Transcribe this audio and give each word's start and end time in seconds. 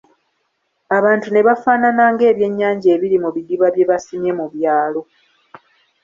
Abantu 0.97 1.27
ne 1.29 1.41
bafaanana 1.47 2.03
ng'ebyennyanja 2.13 2.87
ebiri 2.95 3.17
mu 3.23 3.29
bidiba 3.35 3.67
bye 3.73 3.85
basimye 3.89 4.31
mu 4.39 4.45
byalo. 4.53 5.01